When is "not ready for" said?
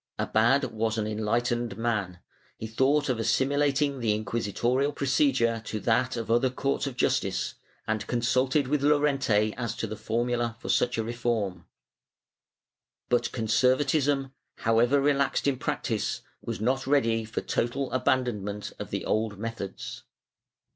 16.59-17.41